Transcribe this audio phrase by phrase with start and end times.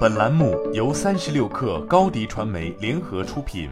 [0.00, 3.70] 本栏目由三十六氪高低传媒联合出品。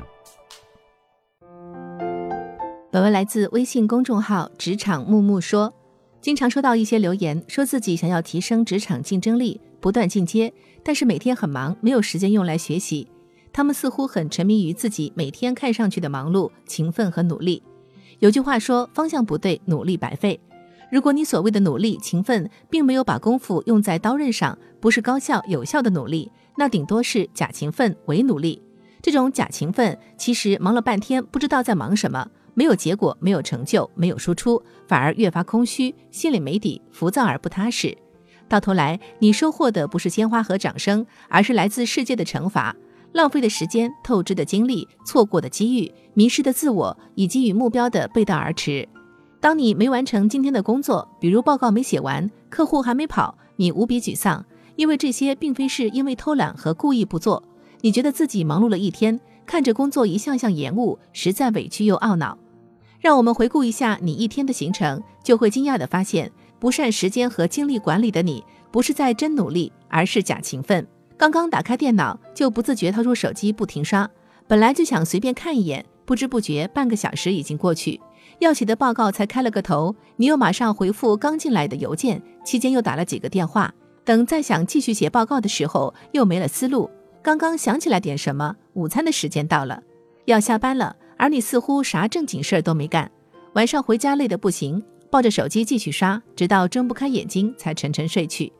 [2.90, 5.72] 本文来自微信公众号“职场木木说”。
[6.20, 10.52] 经常收到一些留言，说自己想要提升职场竞争力，不断进阶，
[10.82, 13.06] 但是每天很忙，没有时间用来学习。
[13.52, 17.62] 他们似乎很沉迷于自己每天看上去的忙碌、勤奋和努力。
[18.20, 20.40] 有句话说：“方向不对，努力白费。”
[20.90, 28.62] 如果你所谓的努力、勤奋，并没有把功夫用在刀刃上，不是高效有效的努力，那顶多是假勤奋、伪努力。
[29.02, 37.96] 这种假勤奋，其实忙了半天，不知道在忙什么，没有结果，没有成就，没有输出，反而越发空虚，心里没底，浮躁而不踏实。
[38.48, 42.74] 到头来，你收获的不是鲜花和掌声，而是来自世界的惩罚，
[43.12, 48.88] 浪费的时间、透支的精力、错过的机遇、迷失的自我，以及与目标的背道而驰。
[49.40, 57.42] 当你没完成今天的工作，比如报告没写完，客户还没跑，你无比沮丧，因为这些并非是因为偷懒和故意不做。
[57.80, 62.36] 你觉得自己忙碌了一天，看着工作一项项延误，实在委屈又懊恼。
[63.00, 70.84] 让我们回顾一下你一天的行程，就会惊讶地发现，不善时间和精力管理的你，不是在真努力，而是假勤奋。
[71.16, 74.10] 刚刚打开电脑，就不自觉掏出手机不停刷，
[74.48, 78.00] 本来就想随便看一眼，不知不觉半个小时已经过去。
[78.40, 83.72] 要写的报告才开了个头，你又马上回复刚进来的邮件，期间又打了几个电话。
[84.04, 86.88] 等再想继续写报告的时候，又没了思路。
[87.20, 89.82] 刚刚想起来点什么，午餐的时间到了，
[90.26, 93.10] 要下班了，而你似乎啥正经事儿都没干。
[93.54, 98.52] 晚上回家累得不行，抱着手机继续刷，直到睁不开眼睛才沉沉睡去。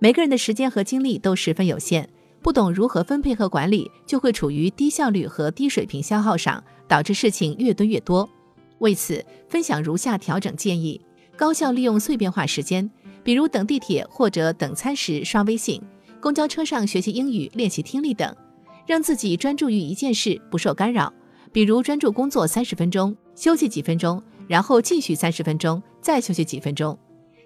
[0.00, 2.06] 每个人的时间和精力都十分有限，
[2.42, 8.28] 不懂如何分配和管理，就会处于低效率和低水平消耗上，导致事情越堆越多。
[8.80, 11.00] 为此，分享如下调整建议：
[11.36, 12.90] 高效利用碎片化时间，
[13.22, 15.80] 比如等地铁或者等餐时刷微信，
[16.18, 18.34] 公交车上学习英语、练习听力等，
[18.86, 21.12] 让自己专注于一件事，不受干扰。
[21.52, 26.98] 比如专注工作三十分钟，休息几分钟，然后继续三十分钟，再休息几分钟。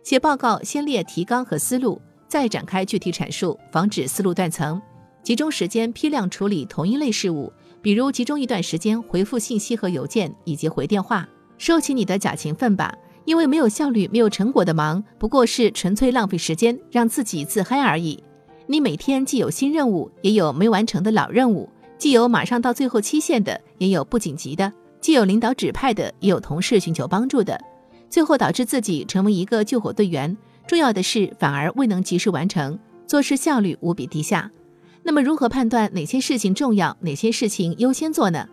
[0.04, 4.80] 写报告先列提纲和思路，再展开具体阐述，防止思路断层。
[5.22, 7.50] 集中时间批量处理同一类事务。
[7.84, 11.28] 比如集中一段时间回复信息和邮件，以及回电话，
[11.58, 12.96] 收起你的假勤奋吧。
[13.26, 18.24] 因为没有效率、没有成果的忙，不过是纯粹浪费时间，让自己自嗨而已。
[18.66, 21.68] 你每天既有新任务，也有没完成的老任务；
[21.98, 27.60] 既有马上到最后期限的，也有不紧急的；既有领导指派的，也有同事寻求帮助的。
[28.08, 30.34] 最后导致自己成为一个救火队员，
[30.66, 34.50] 重要的是反而未能及时完成，做事效率无比低下。
[35.06, 38.48] 那么如何判断哪些事情重要，哪些事情优先做呢？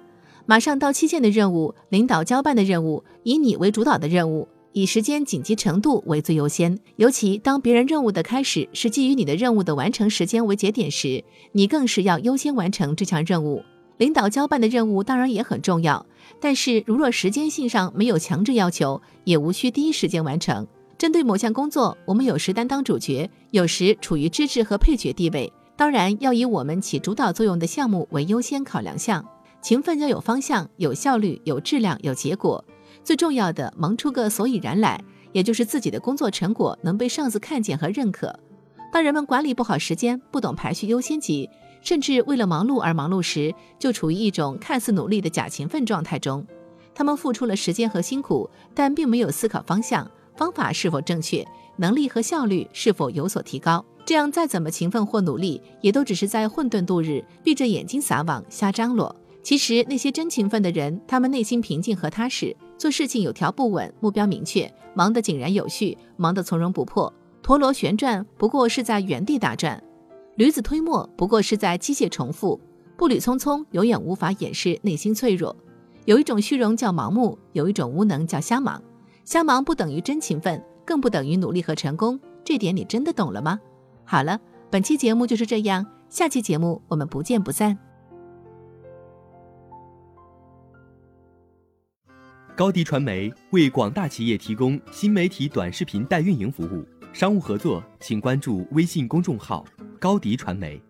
[0.45, 6.78] 马上到期限的任务，领导交办的任务，以你为主导的任务，以时间紧急程度为最优先。
[6.97, 11.23] 尤其当别人任务的开始是基于你的任务的完成时间为节点时，
[11.53, 13.63] 你更是要优先完成这项任务。
[13.97, 16.06] 领导交办的任务当然也很重要，
[16.41, 20.67] 但是如若时间性上没有强制要求，也无需第一时间完成。
[20.97, 25.51] 针对某项工作，我们有时担当主角，有时处于支持和配角地位。
[25.76, 29.26] 当然要以我们起主导作用的项目为优先考量项，
[29.62, 32.64] 勤奋要有方向、有效率、有质量、有结果。
[33.04, 38.38] 最重要的，忙出个所以然来，也就是自己的工作成果能被上司看见和认可。
[38.94, 41.50] 当人们管理不好时间，不懂排序优先级，
[41.82, 46.46] 甚至为了忙碌而忙碌时，就处于一种看似努力的假勤奋状态中。
[46.94, 53.84] 他们付出了时间和辛苦，但并没有思考方向、方法是否正确，能力和效率是否有所提高。
[54.06, 59.16] 这样再怎么勤奋或努力，也都只是在混沌度日，闭着眼睛撒网瞎张罗。
[59.44, 67.11] 其实那些真勤奋的人，他们内心平静和踏实，做事情有条不紊，目标明确，忙得井然有序，忙得从容不迫。
[67.41, 69.81] 陀螺旋转不过是在原地打转，
[70.35, 72.59] 驴子推磨不过是在机械重复。
[72.97, 75.56] 步履匆匆永远无法掩饰内心脆弱。
[76.06, 78.81] 有一种虚荣叫盲目，有一种无能叫瞎忙。
[79.25, 82.19] 瞎忙不等于真勤奋，更不等于努力和成功。
[82.44, 83.59] 这点你真的懂了吗？
[84.11, 84.38] 好了，
[84.69, 87.78] 本期节目就是这样，下期节目我们不见不散。
[92.58, 99.63] 高迪传媒为广大企业提供新媒体短视频代运营服务，商务合作请关注微信公众号
[99.97, 100.84] 高迪传媒。